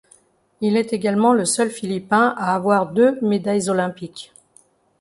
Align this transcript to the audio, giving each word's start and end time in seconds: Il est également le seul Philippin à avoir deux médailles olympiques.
Il 0.61 0.77
est 0.77 0.93
également 0.93 1.31
le 1.31 1.45
seul 1.45 1.69
Philippin 1.69 2.33
à 2.35 2.55
avoir 2.55 2.89
deux 2.91 3.19
médailles 3.21 3.69
olympiques. 3.69 4.33